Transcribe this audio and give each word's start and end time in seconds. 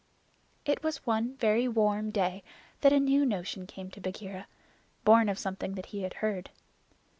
It 0.65 0.81
was 0.81 1.05
one 1.05 1.35
very 1.37 1.67
warm 1.67 2.09
day 2.09 2.41
that 2.79 2.91
a 2.91 2.99
new 2.99 3.23
notion 3.23 3.67
came 3.67 3.91
to 3.91 4.01
Bagheera 4.01 4.47
born 5.05 5.29
of 5.29 5.37
something 5.37 5.75
that 5.75 5.85
he 5.93 6.01
had 6.01 6.15
heard. 6.25 6.49